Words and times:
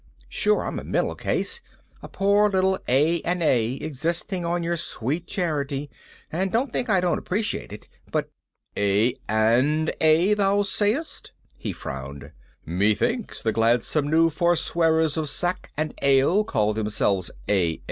Sure 0.29 0.63
I'm 0.63 0.79
a 0.79 0.83
mental 0.83 1.13
case, 1.13 1.61
a 2.01 2.07
poor 2.07 2.49
little 2.49 2.79
A 2.89 3.21
& 3.23 3.23
A 3.23 3.73
existing 3.83 4.43
on 4.43 4.63
your 4.63 4.75
sweet 4.75 5.27
charity, 5.27 5.91
and 6.31 6.51
don't 6.51 6.73
think 6.73 6.89
I 6.89 6.99
don't 7.01 7.19
appreciate 7.19 7.71
it, 7.71 7.87
but" 8.11 8.31
"A 8.75 9.13
and 9.29 9.93
A, 10.01 10.33
thou 10.33 10.63
sayest?" 10.63 11.33
he 11.55 11.71
frowned. 11.71 12.31
"Methinks 12.65 13.43
the 13.43 13.51
gladsome 13.51 14.07
new 14.07 14.31
forswearers 14.31 15.17
of 15.17 15.29
sack 15.29 15.71
and 15.77 15.93
ale 16.01 16.45
call 16.45 16.73
themselves 16.73 17.29
AA." 17.47 17.73